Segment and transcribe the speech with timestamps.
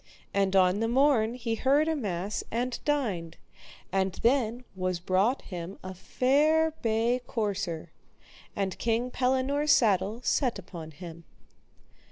[0.33, 3.37] And on the morn he heard a mass and dined;
[3.91, 7.91] and then was brought him a fair bay courser,
[8.55, 11.25] and King Pellinore's saddle set upon him.